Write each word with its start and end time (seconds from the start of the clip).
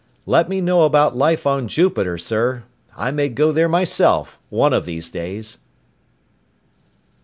"Let 0.25 0.49
me 0.49 0.61
know 0.61 0.81
about 0.83 1.15
life 1.15 1.45
on 1.45 1.67
Jupiter, 1.67 2.17
sir. 2.17 2.63
I 2.97 3.11
may 3.11 3.29
go 3.29 3.51
there 3.51 3.67
myself 3.69 4.39
one 4.49 4.73
of 4.73 4.87
these 4.87 5.11
days!" 5.11 5.59